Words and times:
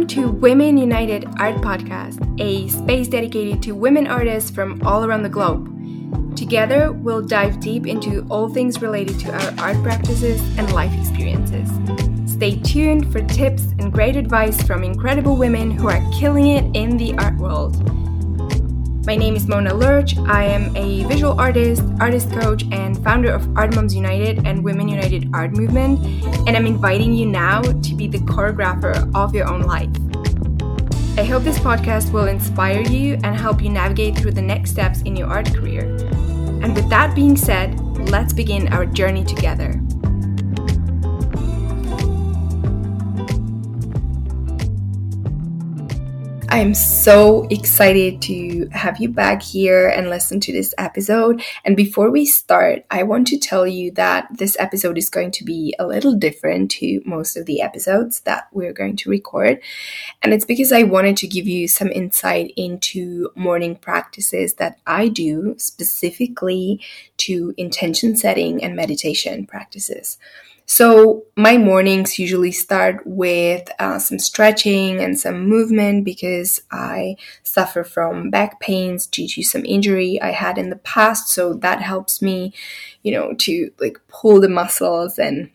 Welcome 0.00 0.16
to 0.16 0.30
Women 0.30 0.78
United 0.78 1.26
Art 1.38 1.56
Podcast, 1.56 2.40
a 2.40 2.66
space 2.68 3.06
dedicated 3.06 3.62
to 3.64 3.72
women 3.72 4.06
artists 4.06 4.50
from 4.50 4.80
all 4.86 5.04
around 5.04 5.24
the 5.24 5.28
globe. 5.28 5.68
Together, 6.34 6.90
we'll 6.90 7.20
dive 7.20 7.60
deep 7.60 7.86
into 7.86 8.26
all 8.30 8.48
things 8.48 8.80
related 8.80 9.20
to 9.20 9.30
our 9.30 9.52
art 9.62 9.82
practices 9.82 10.40
and 10.56 10.72
life 10.72 10.90
experiences. 10.98 11.68
Stay 12.32 12.58
tuned 12.60 13.12
for 13.12 13.20
tips 13.20 13.74
and 13.78 13.92
great 13.92 14.16
advice 14.16 14.62
from 14.62 14.84
incredible 14.84 15.36
women 15.36 15.70
who 15.70 15.86
are 15.86 16.00
killing 16.18 16.46
it 16.46 16.64
in 16.74 16.96
the 16.96 17.12
art 17.18 17.36
world. 17.36 17.76
My 19.10 19.16
name 19.16 19.34
is 19.34 19.48
Mona 19.48 19.74
Lerch. 19.74 20.16
I 20.18 20.44
am 20.44 20.76
a 20.76 21.02
visual 21.02 21.32
artist, 21.32 21.82
artist 21.98 22.30
coach, 22.30 22.62
and 22.70 22.96
founder 23.02 23.32
of 23.32 23.42
Art 23.58 23.74
Moms 23.74 23.92
United 23.92 24.46
and 24.46 24.62
Women 24.62 24.86
United 24.86 25.28
Art 25.34 25.50
Movement, 25.50 25.98
and 26.46 26.56
I'm 26.56 26.64
inviting 26.64 27.12
you 27.12 27.26
now 27.26 27.60
to 27.60 27.94
be 27.96 28.06
the 28.06 28.18
choreographer 28.18 29.12
of 29.12 29.34
your 29.34 29.48
own 29.48 29.62
life. 29.62 29.90
I 31.18 31.24
hope 31.24 31.42
this 31.42 31.58
podcast 31.58 32.12
will 32.12 32.28
inspire 32.28 32.82
you 32.82 33.14
and 33.24 33.34
help 33.34 33.60
you 33.60 33.68
navigate 33.68 34.16
through 34.16 34.30
the 34.30 34.42
next 34.42 34.70
steps 34.70 35.02
in 35.02 35.16
your 35.16 35.26
art 35.26 35.52
career. 35.52 35.86
And 36.62 36.76
with 36.76 36.88
that 36.90 37.12
being 37.16 37.36
said, 37.36 37.80
let's 38.10 38.32
begin 38.32 38.72
our 38.72 38.86
journey 38.86 39.24
together. 39.24 39.74
I'm 46.52 46.74
so 46.74 47.46
excited 47.48 48.20
to 48.22 48.68
have 48.72 48.98
you 48.98 49.08
back 49.08 49.40
here 49.40 49.88
and 49.88 50.10
listen 50.10 50.40
to 50.40 50.52
this 50.52 50.74
episode. 50.78 51.44
And 51.64 51.76
before 51.76 52.10
we 52.10 52.26
start, 52.26 52.84
I 52.90 53.04
want 53.04 53.28
to 53.28 53.38
tell 53.38 53.68
you 53.68 53.92
that 53.92 54.26
this 54.36 54.56
episode 54.58 54.98
is 54.98 55.08
going 55.08 55.30
to 55.30 55.44
be 55.44 55.76
a 55.78 55.86
little 55.86 56.16
different 56.16 56.72
to 56.72 57.02
most 57.06 57.36
of 57.36 57.46
the 57.46 57.62
episodes 57.62 58.20
that 58.22 58.48
we're 58.50 58.72
going 58.72 58.96
to 58.96 59.10
record. 59.10 59.62
And 60.24 60.34
it's 60.34 60.44
because 60.44 60.72
I 60.72 60.82
wanted 60.82 61.16
to 61.18 61.28
give 61.28 61.46
you 61.46 61.68
some 61.68 61.92
insight 61.92 62.52
into 62.56 63.30
morning 63.36 63.76
practices 63.76 64.54
that 64.54 64.80
I 64.88 65.06
do 65.06 65.54
specifically 65.56 66.80
to 67.18 67.54
intention 67.58 68.16
setting 68.16 68.62
and 68.64 68.74
meditation 68.74 69.46
practices. 69.46 70.18
So, 70.72 71.24
my 71.36 71.56
mornings 71.56 72.16
usually 72.16 72.52
start 72.52 73.02
with 73.04 73.68
uh, 73.80 73.98
some 73.98 74.20
stretching 74.20 75.00
and 75.00 75.18
some 75.18 75.48
movement 75.48 76.04
because 76.04 76.62
I 76.70 77.16
suffer 77.42 77.82
from 77.82 78.30
back 78.30 78.60
pains 78.60 79.08
due 79.08 79.26
to 79.26 79.42
some 79.42 79.64
injury 79.64 80.22
I 80.22 80.30
had 80.30 80.58
in 80.58 80.70
the 80.70 80.76
past. 80.76 81.28
So, 81.30 81.54
that 81.54 81.82
helps 81.82 82.22
me, 82.22 82.54
you 83.02 83.10
know, 83.10 83.34
to 83.34 83.72
like 83.80 83.98
pull 84.06 84.40
the 84.40 84.48
muscles 84.48 85.18
and 85.18 85.50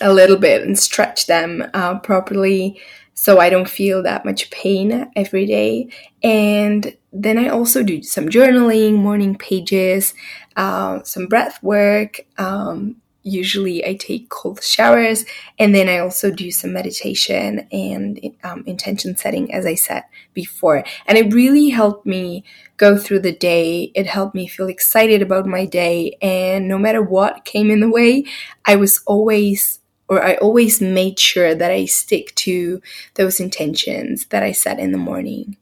a 0.00 0.12
little 0.12 0.36
bit 0.36 0.62
and 0.62 0.78
stretch 0.78 1.26
them 1.26 1.64
uh, 1.74 1.98
properly 2.00 2.80
so 3.14 3.38
I 3.38 3.50
don't 3.50 3.68
feel 3.68 4.02
that 4.04 4.24
much 4.24 4.50
pain 4.50 5.10
every 5.14 5.44
day. 5.44 5.90
And 6.22 6.96
then 7.12 7.36
I 7.36 7.48
also 7.48 7.82
do 7.82 8.02
some 8.02 8.28
journaling, 8.30 8.94
morning 8.94 9.36
pages, 9.36 10.14
uh, 10.56 11.02
some 11.02 11.26
breath 11.26 11.62
work, 11.62 12.20
um, 12.38 12.96
usually 13.22 13.84
I 13.84 13.94
take 13.94 14.28
cold 14.28 14.62
showers 14.62 15.24
and 15.58 15.74
then 15.74 15.88
I 15.88 15.98
also 15.98 16.30
do 16.30 16.50
some 16.50 16.72
meditation 16.72 17.66
and 17.70 18.18
um, 18.42 18.64
intention 18.66 19.16
setting, 19.16 19.52
as 19.52 19.66
I 19.66 19.74
said 19.74 20.04
before. 20.34 20.84
And 21.06 21.18
it 21.18 21.32
really 21.32 21.68
helped 21.68 22.06
me 22.06 22.44
go 22.76 22.96
through 22.96 23.20
the 23.20 23.34
day. 23.34 23.92
It 23.94 24.06
helped 24.06 24.34
me 24.34 24.46
feel 24.48 24.68
excited 24.68 25.22
about 25.22 25.46
my 25.46 25.66
day. 25.66 26.16
And 26.22 26.66
no 26.66 26.78
matter 26.78 27.02
what 27.02 27.44
came 27.44 27.70
in 27.70 27.80
the 27.80 27.90
way, 27.90 28.24
I 28.64 28.76
was 28.76 29.02
always 29.06 29.80
or 30.08 30.24
I 30.24 30.34
always 30.34 30.80
made 30.80 31.20
sure 31.20 31.54
that 31.54 31.70
I 31.70 31.84
stick 31.84 32.34
to 32.34 32.82
those 33.14 33.38
intentions 33.38 34.26
that 34.26 34.42
I 34.42 34.50
set 34.50 34.80
in 34.80 34.90
the 34.90 34.98
morning. 34.98 35.56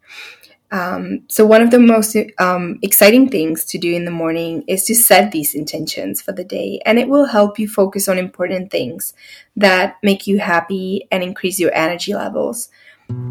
Um, 0.70 1.22
so, 1.28 1.46
one 1.46 1.62
of 1.62 1.70
the 1.70 1.78
most 1.78 2.14
um, 2.38 2.78
exciting 2.82 3.30
things 3.30 3.64
to 3.66 3.78
do 3.78 3.94
in 3.94 4.04
the 4.04 4.10
morning 4.10 4.64
is 4.66 4.84
to 4.84 4.94
set 4.94 5.32
these 5.32 5.54
intentions 5.54 6.20
for 6.20 6.32
the 6.32 6.44
day, 6.44 6.80
and 6.84 6.98
it 6.98 7.08
will 7.08 7.24
help 7.24 7.58
you 7.58 7.66
focus 7.66 8.06
on 8.06 8.18
important 8.18 8.70
things 8.70 9.14
that 9.56 9.96
make 10.02 10.26
you 10.26 10.38
happy 10.38 11.08
and 11.10 11.22
increase 11.22 11.58
your 11.58 11.74
energy 11.74 12.14
levels. 12.14 12.68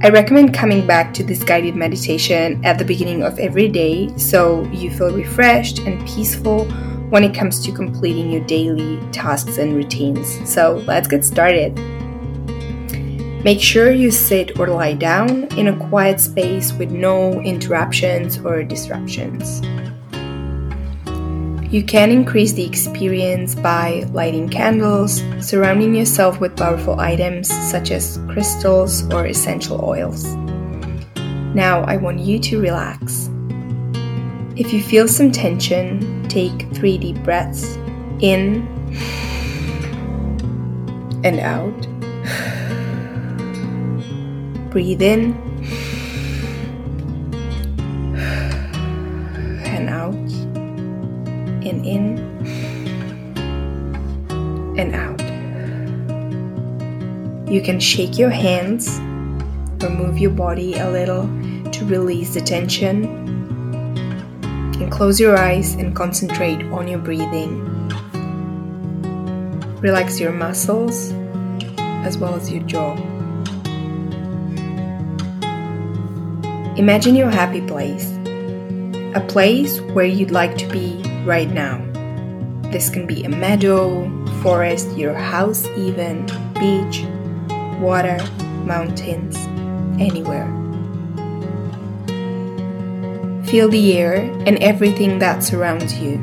I 0.01 0.09
recommend 0.09 0.55
coming 0.55 0.87
back 0.87 1.13
to 1.13 1.23
this 1.23 1.43
guided 1.43 1.75
meditation 1.75 2.65
at 2.65 2.79
the 2.79 2.85
beginning 2.85 3.21
of 3.21 3.37
every 3.37 3.69
day 3.69 4.15
so 4.17 4.63
you 4.71 4.89
feel 4.89 5.11
refreshed 5.11 5.77
and 5.79 6.05
peaceful 6.07 6.65
when 7.11 7.23
it 7.23 7.35
comes 7.35 7.63
to 7.63 7.71
completing 7.71 8.31
your 8.31 8.43
daily 8.45 8.99
tasks 9.11 9.59
and 9.59 9.75
routines. 9.75 10.51
So, 10.51 10.83
let's 10.87 11.07
get 11.07 11.23
started. 11.23 11.96
Make 13.47 13.61
sure 13.61 13.93
you 13.93 14.11
sit 14.11 14.59
or 14.59 14.67
lie 14.67 14.93
down 14.93 15.45
in 15.57 15.69
a 15.69 15.87
quiet 15.87 16.19
space 16.19 16.73
with 16.73 16.91
no 16.91 17.41
interruptions 17.43 18.37
or 18.39 18.61
disruptions. 18.61 19.61
You 21.71 21.81
can 21.81 22.11
increase 22.11 22.51
the 22.51 22.65
experience 22.65 23.55
by 23.55 24.03
lighting 24.11 24.49
candles, 24.49 25.23
surrounding 25.39 25.95
yourself 25.95 26.41
with 26.41 26.57
powerful 26.57 26.99
items 26.99 27.47
such 27.71 27.89
as 27.91 28.19
crystals 28.27 29.09
or 29.13 29.27
essential 29.27 29.79
oils. 29.81 30.25
Now, 31.55 31.85
I 31.87 31.95
want 31.95 32.19
you 32.19 32.39
to 32.39 32.59
relax. 32.59 33.29
If 34.57 34.73
you 34.73 34.83
feel 34.83 35.07
some 35.07 35.31
tension, 35.31 36.27
take 36.27 36.69
three 36.75 36.97
deep 36.97 37.23
breaths 37.23 37.77
in 38.19 38.67
and 41.23 41.39
out. 41.39 41.87
Breathe 44.69 45.01
in 45.01 45.33
and 49.65 49.89
out, 49.89 50.13
and 51.65 51.85
in 51.85 52.17
and 54.77 54.93
out. 54.93 55.21
You 57.51 57.61
can 57.61 57.79
shake 57.79 58.17
your 58.17 58.29
hands 58.29 58.99
or 59.83 59.89
move 59.89 60.17
your 60.17 60.31
body 60.31 60.77
a 60.77 60.89
little 60.89 61.23
to 61.71 61.85
release 61.85 62.33
the 62.33 62.41
tension. 62.41 63.05
And 64.79 64.91
close 64.91 65.19
your 65.19 65.37
eyes 65.37 65.73
and 65.73 65.95
concentrate 65.95 66.61
on 66.65 66.87
your 66.87 66.99
breathing. 66.99 67.63
Relax 69.81 70.19
your 70.19 70.31
muscles 70.31 71.13
as 72.05 72.17
well 72.17 72.35
as 72.35 72.51
your 72.51 72.63
jaw. 72.63 73.16
Imagine 76.77 77.15
your 77.15 77.31
happy 77.31 77.61
place, 77.61 78.11
a 79.15 79.25
place 79.27 79.81
where 79.81 80.05
you'd 80.05 80.29
like 80.29 80.55
to 80.59 80.67
be 80.67 81.01
right 81.25 81.49
now. 81.49 81.83
This 82.69 82.87
can 82.91 83.07
be 83.07 83.23
a 83.23 83.29
meadow, 83.29 84.07
forest, 84.43 84.87
your 84.95 85.15
house, 85.15 85.65
even, 85.75 86.27
beach, 86.53 87.03
water, 87.79 88.19
mountains, 88.63 89.35
anywhere. 89.99 90.45
Feel 93.47 93.69
the 93.69 93.97
air 93.97 94.17
and 94.45 94.59
everything 94.59 95.17
that 95.17 95.43
surrounds 95.43 95.97
you, 95.97 96.17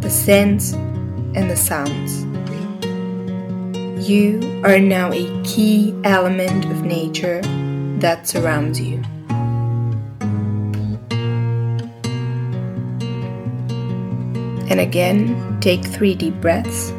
the 0.00 0.08
scents 0.08 0.72
and 0.72 1.50
the 1.50 1.56
sounds. 1.56 2.24
You 4.08 4.62
are 4.64 4.78
now 4.78 5.12
a 5.12 5.42
key 5.42 5.94
element 6.04 6.64
of 6.64 6.82
nature 6.82 7.42
that 7.98 8.26
surrounds 8.26 8.80
you. 8.80 9.02
And 14.70 14.80
again, 14.80 15.58
take 15.60 15.82
three 15.82 16.14
deep 16.14 16.34
breaths. 16.42 16.90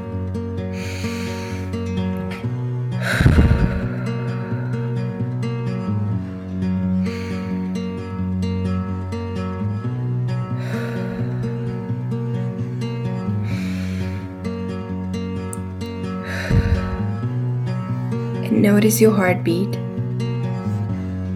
And 18.42 18.64
notice 18.64 19.00
your 19.00 19.12
heartbeat 19.12 19.76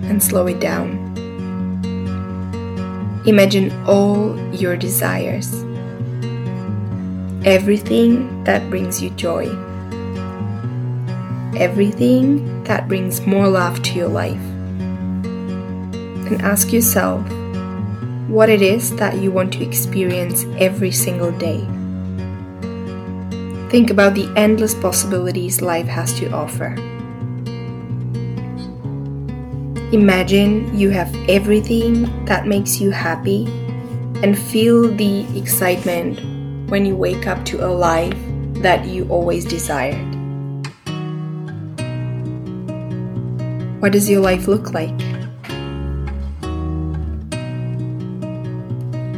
and 0.09 0.21
slow 0.21 0.47
it 0.47 0.59
down. 0.59 0.97
Imagine 3.27 3.71
all 3.85 4.35
your 4.51 4.75
desires 4.75 5.62
everything 7.45 8.43
that 8.45 8.69
brings 8.69 9.01
you 9.01 9.09
joy, 9.11 9.49
everything 11.57 12.63
that 12.63 12.87
brings 12.87 13.25
more 13.27 13.49
love 13.49 13.83
to 13.83 13.95
your 13.95 14.07
life. 14.07 14.39
And 16.25 16.41
ask 16.41 16.71
yourself 16.71 17.21
what 18.29 18.49
it 18.49 18.61
is 18.61 18.95
that 18.95 19.17
you 19.17 19.29
want 19.29 19.51
to 19.53 19.63
experience 19.63 20.45
every 20.57 20.91
single 20.91 21.31
day. 21.31 21.59
Think 23.69 23.89
about 23.89 24.13
the 24.13 24.31
endless 24.37 24.73
possibilities 24.73 25.61
life 25.61 25.87
has 25.87 26.17
to 26.19 26.31
offer. 26.31 26.75
Imagine 29.91 30.75
you 30.77 30.91
have 30.91 31.13
everything 31.27 32.25
that 32.25 32.47
makes 32.47 32.79
you 32.79 32.91
happy 32.91 33.45
and 34.23 34.39
feel 34.39 34.87
the 34.95 35.25
excitement 35.37 36.32
when 36.73 36.87
you 36.87 36.95
wake 36.95 37.27
up 37.27 37.45
to 37.45 37.63
a 37.63 37.69
life 37.69 38.17
that 38.53 38.83
you 38.87 39.07
always 39.07 39.45
desired. 39.45 39.93
What 43.79 43.91
does 43.91 44.09
your 44.09 44.21
life 44.21 44.47
look 44.47 44.73
like? 44.73 44.99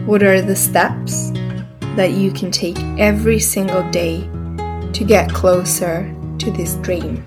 What 0.06 0.22
are 0.22 0.42
the 0.42 0.54
steps 0.54 1.32
that 1.96 2.12
you 2.12 2.30
can 2.34 2.52
take 2.52 2.78
every 3.00 3.40
single 3.40 3.90
day 3.90 4.28
to 4.92 5.06
get 5.08 5.32
closer 5.32 6.14
to 6.40 6.52
this 6.52 6.74
dream? 6.84 7.26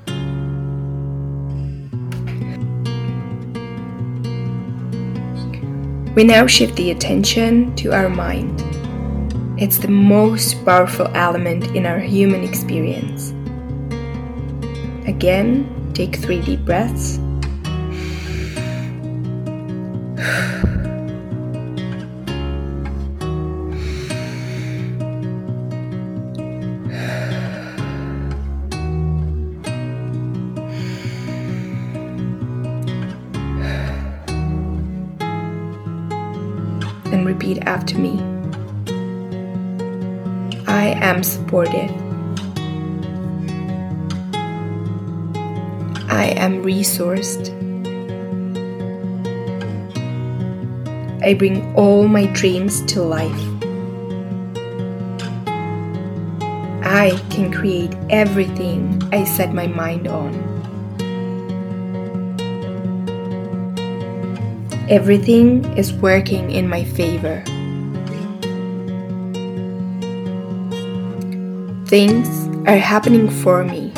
We 6.14 6.25
now 6.25 6.46
shift 6.46 6.76
the 6.76 6.90
attention 6.90 7.75
to 7.76 7.94
our 7.94 8.10
mind. 8.10 8.77
It's 9.60 9.78
the 9.78 9.88
most 9.88 10.64
powerful 10.64 11.08
element 11.16 11.75
in 11.75 11.84
our 11.84 11.99
human 11.99 12.44
experience. 12.44 13.32
Again, 15.05 15.90
take 15.94 16.14
three 16.14 16.40
deep 16.40 16.64
breaths. 16.64 17.19
and 37.11 37.26
repeat 37.26 37.58
after 37.62 37.99
me. 37.99 38.38
I 40.68 40.88
am 41.00 41.22
supported. 41.22 41.90
I 46.10 46.34
am 46.36 46.62
resourced. 46.62 47.48
I 51.24 51.32
bring 51.32 51.74
all 51.74 52.06
my 52.06 52.26
dreams 52.26 52.82
to 52.92 53.02
life. 53.02 53.44
I 56.84 57.18
can 57.30 57.50
create 57.50 57.96
everything 58.10 59.02
I 59.10 59.24
set 59.24 59.54
my 59.54 59.66
mind 59.66 60.06
on. 60.06 60.36
Everything 64.90 65.64
is 65.78 65.94
working 65.94 66.50
in 66.50 66.68
my 66.68 66.84
favor. 66.84 67.42
Things 71.88 72.29
are 72.69 72.76
happening 72.76 73.31
for 73.31 73.64
me. 73.64 73.90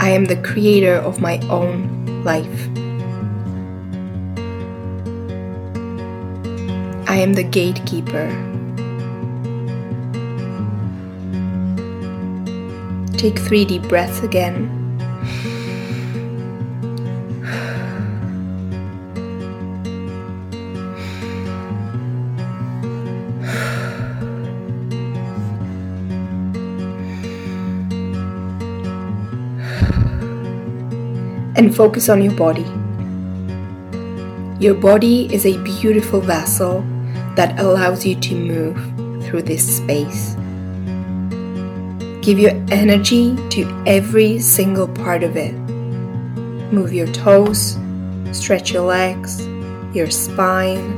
I 0.00 0.08
am 0.08 0.24
the 0.24 0.40
creator 0.42 0.94
of 0.94 1.20
my 1.20 1.38
own 1.50 2.24
life. 2.24 2.68
I 7.06 7.16
am 7.16 7.34
the 7.34 7.44
gatekeeper. 7.44 8.24
Take 13.18 13.38
three 13.38 13.66
deep 13.66 13.82
breaths 13.82 14.22
again. 14.22 14.79
And 31.60 31.76
focus 31.76 32.08
on 32.08 32.22
your 32.22 32.32
body. 32.32 32.64
Your 34.64 34.72
body 34.74 35.28
is 35.30 35.44
a 35.44 35.62
beautiful 35.62 36.22
vessel 36.22 36.80
that 37.36 37.60
allows 37.60 38.06
you 38.06 38.14
to 38.18 38.34
move 38.34 39.22
through 39.22 39.42
this 39.42 39.76
space. 39.76 40.36
Give 42.22 42.38
your 42.38 42.52
energy 42.70 43.36
to 43.50 43.84
every 43.86 44.38
single 44.38 44.88
part 44.88 45.22
of 45.22 45.36
it. 45.36 45.52
Move 46.72 46.94
your 46.94 47.08
toes, 47.08 47.76
stretch 48.32 48.72
your 48.72 48.86
legs, 48.86 49.46
your 49.94 50.10
spine, 50.10 50.88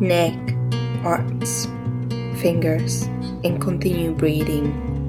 neck, 0.00 0.36
arms, 1.02 1.64
fingers, 2.42 3.04
and 3.42 3.58
continue 3.58 4.12
breathing. 4.12 4.99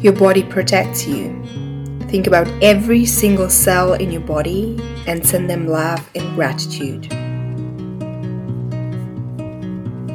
Your 0.00 0.12
body 0.12 0.44
protects 0.44 1.08
you. 1.08 1.34
Think 2.08 2.28
about 2.28 2.46
every 2.62 3.04
single 3.04 3.50
cell 3.50 3.94
in 3.94 4.12
your 4.12 4.20
body 4.20 4.78
and 5.08 5.26
send 5.26 5.50
them 5.50 5.66
love 5.66 6.08
and 6.14 6.34
gratitude. 6.36 7.12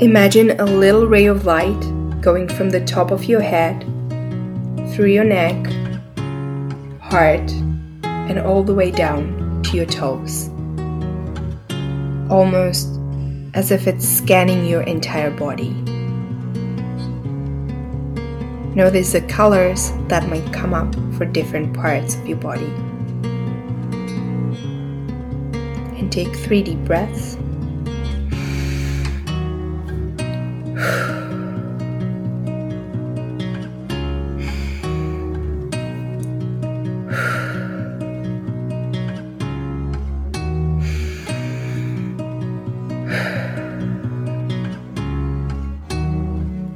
Imagine 0.01 0.59
a 0.59 0.65
little 0.65 1.06
ray 1.06 1.25
of 1.25 1.45
light 1.45 1.80
going 2.21 2.47
from 2.47 2.69
the 2.69 2.83
top 2.85 3.12
of 3.12 3.25
your 3.25 3.41
head, 3.41 3.81
through 4.94 5.07
your 5.07 5.25
neck, 5.25 5.65
heart, 7.01 7.51
and 8.03 8.39
all 8.39 8.63
the 8.63 8.74
way 8.74 8.89
down 8.89 9.62
to 9.63 9.75
your 9.75 9.86
toes. 9.86 10.47
Almost 12.31 12.88
as 13.53 13.69
if 13.69 13.86
it's 13.86 14.07
scanning 14.07 14.65
your 14.65 14.83
entire 14.83 15.29
body. 15.29 15.75
Notice 18.75 19.11
the 19.11 19.21
colors 19.21 19.91
that 20.07 20.27
might 20.29 20.51
come 20.51 20.73
up 20.73 20.95
for 21.15 21.25
different 21.25 21.75
parts 21.75 22.15
of 22.15 22.27
your 22.27 22.37
body. 22.37 22.73
And 26.00 26.12
take 26.12 26.36
three 26.36 26.63
deep 26.63 26.79
breaths. 26.79 27.38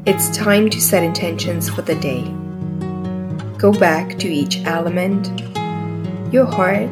It's 0.07 0.29
time 0.29 0.69
to 0.69 0.79
set 0.79 1.03
intentions 1.03 1.67
for 1.69 1.81
the 1.81 1.95
day. 1.95 2.23
Go 3.57 3.73
back 3.73 4.17
to 4.19 4.29
each 4.29 4.63
element 4.63 5.27
your 6.33 6.45
heart, 6.45 6.89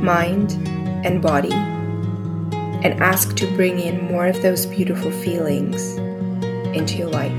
mind, 0.00 0.52
and 1.04 1.20
body 1.20 1.52
and 1.52 3.02
ask 3.02 3.34
to 3.38 3.56
bring 3.56 3.80
in 3.80 4.04
more 4.04 4.28
of 4.28 4.40
those 4.40 4.66
beautiful 4.66 5.10
feelings 5.10 5.96
into 6.76 6.96
your 6.98 7.08
life. 7.08 7.32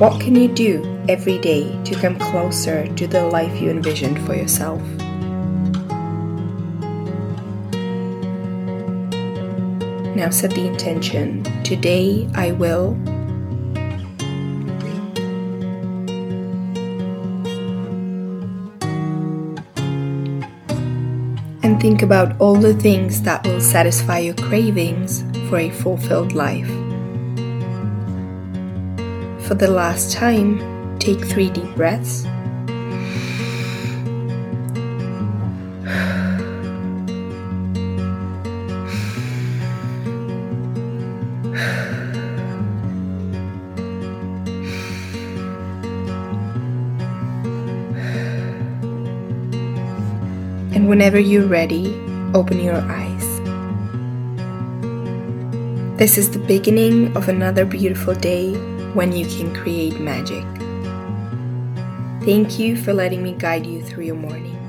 What 0.00 0.20
can 0.20 0.34
you 0.34 0.48
do 0.48 0.82
every 1.08 1.38
day 1.38 1.80
to 1.84 1.94
come 1.94 2.18
closer 2.18 2.92
to 2.92 3.06
the 3.06 3.24
life 3.26 3.62
you 3.62 3.70
envisioned 3.70 4.18
for 4.26 4.34
yourself? 4.34 4.82
Now 10.14 10.30
set 10.30 10.52
the 10.52 10.66
intention. 10.66 11.42
Today 11.64 12.28
I 12.34 12.52
will. 12.52 12.92
And 21.64 21.80
think 21.80 22.02
about 22.02 22.40
all 22.40 22.54
the 22.54 22.74
things 22.74 23.22
that 23.22 23.44
will 23.44 23.60
satisfy 23.60 24.18
your 24.20 24.34
cravings 24.34 25.24
for 25.48 25.58
a 25.58 25.70
fulfilled 25.70 26.32
life. 26.32 26.68
For 29.48 29.54
the 29.54 29.68
last 29.68 30.12
time, 30.12 30.98
take 30.98 31.24
three 31.24 31.50
deep 31.50 31.74
breaths. 31.74 32.24
Whenever 50.94 51.18
you're 51.18 51.44
ready, 51.44 51.92
open 52.34 52.60
your 52.60 52.76
eyes. 52.76 53.26
This 55.98 56.16
is 56.16 56.30
the 56.30 56.38
beginning 56.38 57.16
of 57.16 57.28
another 57.28 57.64
beautiful 57.64 58.14
day 58.14 58.52
when 58.92 59.10
you 59.10 59.26
can 59.26 59.52
create 59.52 59.98
magic. 59.98 60.44
Thank 62.24 62.60
you 62.60 62.76
for 62.76 62.94
letting 62.94 63.24
me 63.24 63.32
guide 63.32 63.66
you 63.66 63.82
through 63.82 64.04
your 64.04 64.14
morning. 64.14 64.63